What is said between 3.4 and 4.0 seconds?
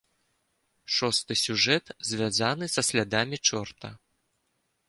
чорта.